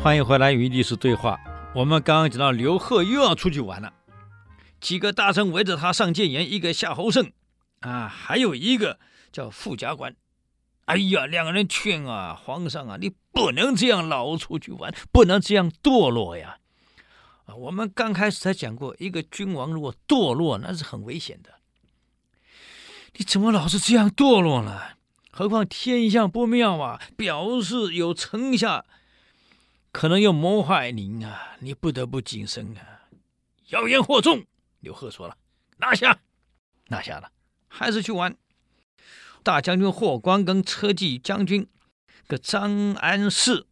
[0.00, 1.40] 欢迎回来与历史对话。
[1.74, 3.92] 我们刚刚讲到刘贺又要出去玩了，
[4.80, 7.32] 几个大臣围着他上谏言，一个夏侯胜，
[7.80, 9.00] 啊，还有一个
[9.32, 10.14] 叫傅家观。
[10.84, 16.58] 哎呀，两个人劝啊，皇上啊，你不能这样老出去玩，不能这样堕落呀。
[17.46, 21.54] 啊，我们刚开始才讲过，一个君王如果堕落，那是很危险的。
[23.14, 24.80] 你怎么老是这样堕落呢？
[25.32, 28.84] 何况天象不妙啊，表示有臣下
[29.98, 33.10] 可能要谋害您啊，你不得不谨慎啊。
[33.70, 34.44] 谣言惑众，
[34.78, 35.36] 刘贺说了，
[35.78, 36.20] 拿下，
[36.86, 37.32] 拿下了，
[37.66, 38.36] 还是去玩。
[39.42, 41.66] 大将军霍光跟车骑将军
[42.28, 43.66] 个张安世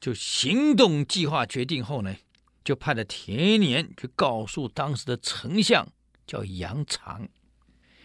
[0.00, 2.14] 就行动计划决定后呢，
[2.62, 5.88] 就派了田延去告诉当时的丞相，
[6.28, 7.28] 叫杨常。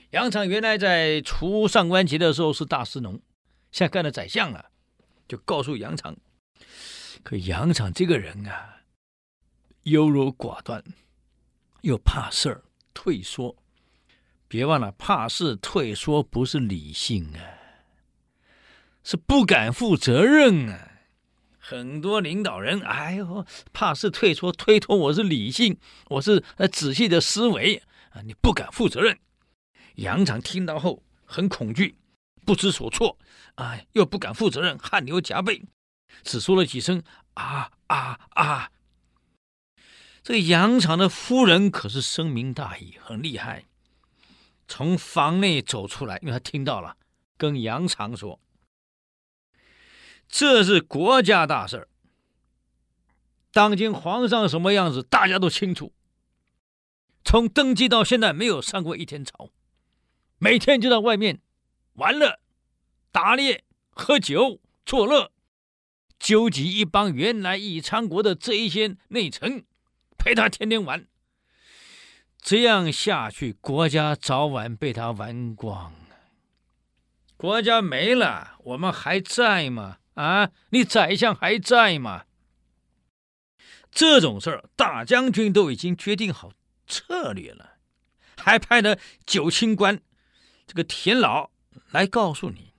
[0.10, 3.22] 杨常原来在除上官桀的时候是大司农，
[3.72, 4.72] 现在干了宰相了，
[5.28, 6.18] 就告诉杨常。
[7.24, 8.84] 可杨常这个人啊，
[9.84, 10.84] 优柔寡断，
[11.82, 13.56] 又怕事儿，退缩。
[14.48, 17.40] 别忘了，怕事退缩不是理性啊，
[19.04, 20.88] 是不敢负责任啊。
[21.60, 29.20] 很多领导人，哎呦，怕事退缩，推脱我是理性，我是呃仔细的思维啊，你不敢负责任。
[29.96, 31.96] 杨常听到后很恐惧，
[32.44, 33.20] 不知所措，
[33.54, 35.62] 啊，又不敢负责任，汗流浃背，
[36.24, 38.72] 只说了几声啊啊啊。
[40.22, 43.66] 这个杨常的夫人可是深明大义，很厉害。
[44.68, 46.98] 从房内走出来，因为他听到了，
[47.38, 48.40] 跟杨常说
[50.30, 51.88] ：“这是国家大事儿，
[53.52, 55.94] 当今皇上什么样子，大家都清楚。
[57.24, 59.50] 从登基到现在，没有上过一天朝，
[60.38, 61.42] 每天就在外面
[61.94, 62.40] 玩乐、
[63.12, 65.32] 打猎、喝酒、作乐，
[66.20, 69.66] 纠集一帮原来义昌国的这一些内臣，
[70.18, 71.08] 陪他天天玩。”
[72.42, 75.94] 这样下去，国家早晚被他玩光。
[77.36, 79.98] 国家没了，我们还在吗？
[80.14, 82.26] 啊，你宰相还在吗？
[83.92, 86.52] 这种事儿，大将军都已经决定好
[86.86, 87.78] 策略了，
[88.38, 90.02] 还派了九卿官
[90.68, 91.50] 这个田老
[91.92, 92.74] 来告诉你，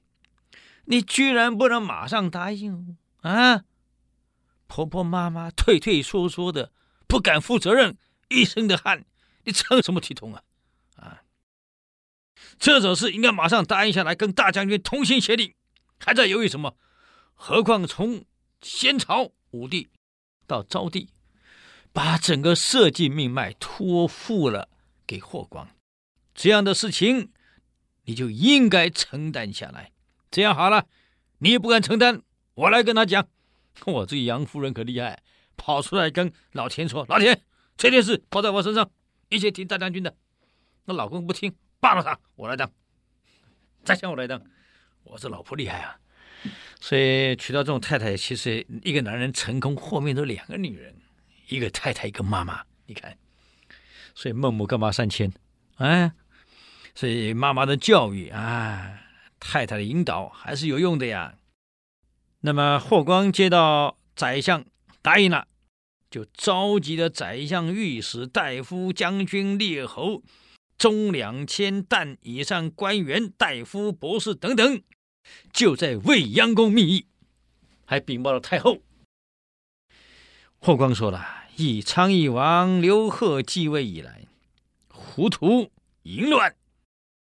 [0.84, 3.64] 你居然不能马上答应啊！
[4.66, 6.72] 婆婆妈妈退退缩缩的，
[7.06, 7.98] 不敢负责任，
[8.28, 9.04] 一身的汗。
[9.44, 10.42] 你成什么体统啊？
[10.96, 11.22] 啊！
[12.58, 15.56] 这种事应该马上答应下来，跟大将军同心协力，
[15.98, 16.76] 还在犹豫什么？
[17.34, 18.24] 何况从
[18.60, 19.88] 先朝武帝
[20.46, 21.08] 到昭帝，
[21.92, 24.68] 把整个社稷命脉托付了
[25.06, 25.68] 给霍光，
[26.34, 27.32] 这样的事情
[28.04, 29.92] 你就应该承担下来。
[30.30, 30.86] 这样好了，
[31.38, 32.22] 你也不敢承担，
[32.54, 33.26] 我来跟他讲。
[33.86, 35.22] 我这杨夫人可厉害，
[35.56, 37.40] 跑出来跟老田说：“老田，
[37.76, 38.90] 这件事包在我身上。”
[39.30, 40.12] 一切听大将军的，
[40.86, 42.68] 那老公不听，罢了他，我来当，
[43.84, 44.42] 再想我来当，
[45.04, 45.96] 我这老婆厉害啊！
[46.80, 50.96] 所以娶到这种太太，其实一个男人成功，后面都两个女人，
[51.48, 52.64] 一个太太，一个妈妈。
[52.86, 53.16] 你看，
[54.16, 55.32] 所以孟母干嘛三迁？
[55.76, 56.10] 哎，
[56.96, 58.98] 所以妈妈的教育啊，
[59.38, 61.36] 太太的引导还是有用的呀。
[62.40, 64.64] 那么霍光接到宰相
[65.02, 65.46] 答应了。
[66.10, 70.24] 就召集了宰相、御史、大夫、将军、列侯、
[70.76, 74.82] 中两千石以上官员、大夫、博士等等，
[75.52, 77.06] 就在未央宫密议，
[77.84, 78.78] 还禀报了太后。
[80.58, 81.24] 霍光说了
[81.54, 84.26] ：“义昌邑王刘贺继位以来，
[84.88, 85.70] 糊涂、
[86.02, 86.56] 淫乱、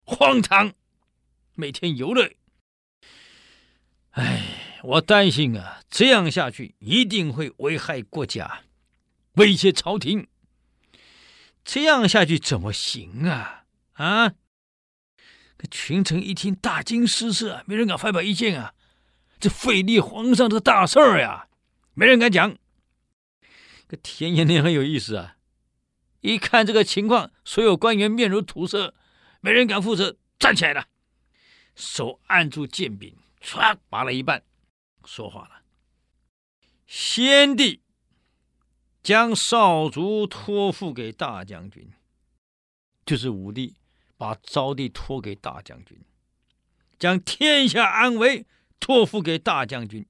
[0.04, 0.72] 荒唐，
[1.56, 2.32] 每天游乐。
[4.12, 8.62] 哎。”我担心啊，这样下去一定会危害国家，
[9.34, 10.26] 威胁朝廷。
[11.64, 13.64] 这样下去怎么行啊？
[13.92, 14.32] 啊！
[15.70, 18.74] 群臣一听，大惊失色，没人敢发表意见啊！
[19.38, 21.46] 这废立皇上的大事儿呀，
[21.94, 22.56] 没人敢讲。
[23.88, 25.36] 这田延年很有意思啊，
[26.20, 28.94] 一看这个情况，所有官员面如土色，
[29.40, 30.86] 没人敢负责，站起来了，
[31.76, 34.42] 手按住剑柄，唰，拔了一半。
[35.06, 35.62] 说话了，
[36.86, 37.82] 先帝
[39.02, 41.90] 将少卒托付给大将军，
[43.04, 43.74] 就是武帝
[44.16, 45.98] 把昭帝托给大将军，
[46.98, 48.46] 将天下安危
[48.78, 50.06] 托付给大将军，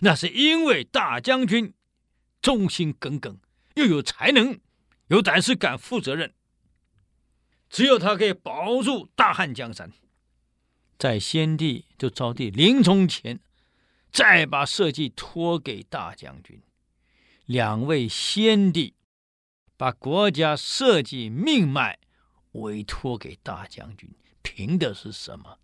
[0.00, 1.72] 那是因为大将军
[2.42, 3.38] 忠心耿耿，
[3.74, 4.58] 又有才能，
[5.08, 6.34] 有胆识，敢负责任，
[7.70, 9.92] 只有他可以保住大汉江山。
[10.98, 13.40] 在先帝就昭帝临终前。
[14.14, 16.62] 再把社稷托给大将军。
[17.46, 18.94] 两位先帝
[19.76, 21.98] 把国家社稷命脉
[22.52, 24.08] 委托给大将军，
[24.40, 25.58] 凭的是什么？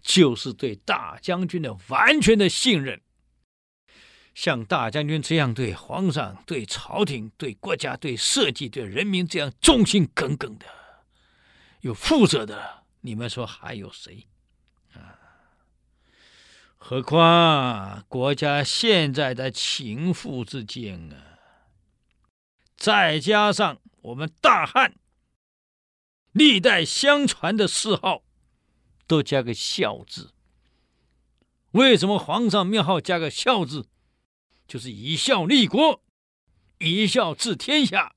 [0.00, 3.02] 就是对大将军的完全的信任。
[4.32, 10.66] 像大将军这样对皇上、对朝廷、对国家、对社稷、对人民这样忠心耿耿的、
[11.80, 14.28] 有负责的，你们说还有谁？
[16.78, 21.38] 何况国家现在的情妇之间啊，
[22.76, 24.94] 再加上我们大汉
[26.32, 28.22] 历代相传的谥号，
[29.06, 30.32] 都加个孝字。
[31.72, 33.86] 为什么皇上庙号加个孝字？
[34.66, 36.02] 就是以孝立国，
[36.78, 38.14] 以孝治天下，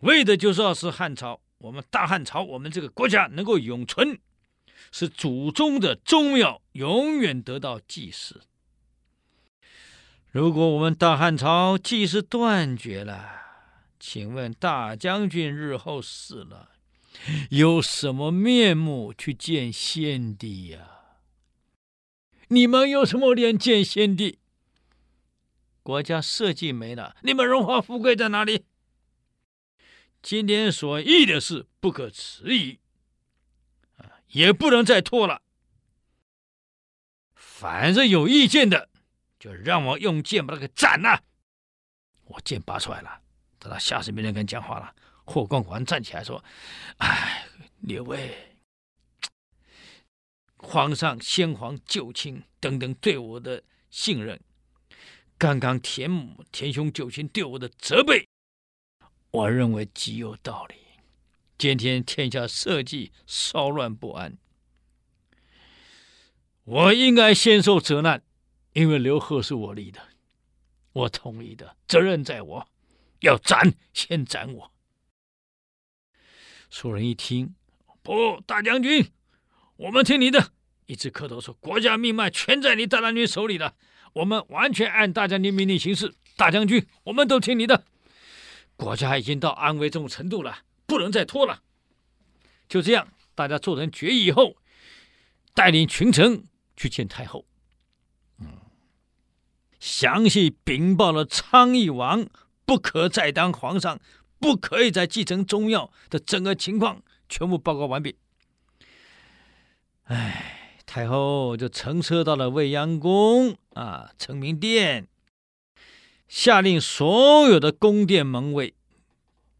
[0.00, 4.20] 为的就是要使汉朝，我们大汉朝，我们这个国家能够永存，
[4.92, 8.42] 使祖宗的宗庙永远得到祭祀。
[10.30, 13.40] 如果我们大汉朝祭祀断绝了，
[13.98, 16.70] 请问大将军日后死了，
[17.50, 20.88] 有什么面目去见先帝呀？
[22.48, 24.38] 你们有什么脸见先帝？
[25.82, 28.66] 国家社稷没了，你们荣华富贵在哪里？
[30.22, 32.78] 今天所议的事不可迟疑，
[34.32, 35.40] 也不能再拖了。
[37.34, 38.90] 反正有意见的，
[39.38, 41.22] 就让我用剑把他给斩了。
[42.24, 43.22] 我剑拔出来了，
[43.58, 44.94] 等他下次没人跟讲话了。
[45.24, 46.42] 霍光果然站起来说
[46.98, 47.46] ：“哎，
[47.80, 48.56] 列位，
[50.56, 54.40] 皇上、先皇、旧亲等等对我的信任。”
[55.38, 58.28] 刚刚田母、田兄、九卿对我的责备，
[59.30, 60.76] 我认为极有道理。
[61.62, 64.36] 今天天下社稷骚乱不安，
[66.64, 68.20] 我应该先受责难，
[68.72, 70.00] 因为刘贺是我立的，
[70.92, 72.66] 我同意的，责任在我，
[73.20, 74.72] 要斩先斩我。
[76.68, 77.54] 蜀人一听，
[78.02, 79.12] 不，大将军，
[79.76, 80.50] 我们听你的，
[80.86, 83.76] 一直磕头说：国家命脉全在你大将军手里了。
[84.14, 87.84] 我们完全按大将军命令行事，大将军，我们都听你的。
[88.74, 91.62] 国家已经到安危这种程度了，不能再拖了。
[92.68, 94.58] 就这样，大家做成决议以后，
[95.54, 96.44] 带领群臣
[96.76, 97.46] 去见太后。
[99.80, 102.28] 详细禀报了昌邑王
[102.66, 103.98] 不可再当皇上，
[104.38, 108.18] 不可以再继承宗庙的整个情况，全部报告完毕。
[110.04, 110.58] 哎。
[110.84, 115.08] 太后就乘车到了未央宫啊，承明殿，
[116.28, 118.74] 下令所有的宫殿门卫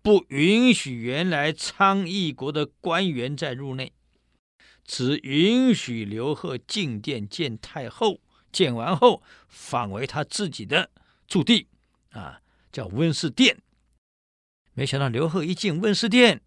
[0.03, 3.93] 不允许原来昌邑国的官员再入内，
[4.85, 8.21] 只允许刘贺进殿见太后。
[8.51, 10.91] 见完后，返回他自己的
[11.27, 11.69] 驻地
[12.11, 13.57] 啊，叫温室殿。
[14.75, 16.43] 没想到刘贺一进温室殿，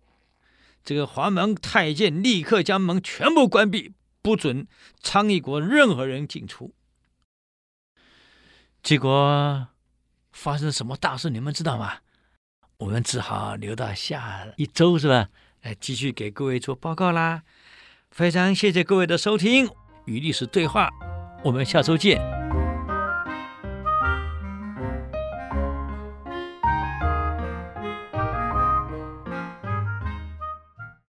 [0.84, 3.94] 这个华门太监立刻将门全部关闭。
[4.22, 4.68] 不准
[5.02, 6.74] 昌邑国任何人进出。
[8.82, 9.68] 结果
[10.32, 12.02] 发生什么大事，你们知道吗？
[12.78, 15.30] 我们只好留到下一周，是吧？
[15.62, 17.44] 来继续给各位做报告啦。
[18.12, 19.70] 非常谢谢各位的收听，
[20.06, 20.90] 与历史对话，
[21.44, 22.35] 我们下周见。